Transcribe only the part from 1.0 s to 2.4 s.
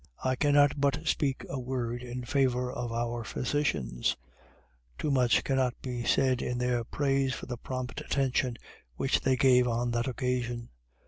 speak a word in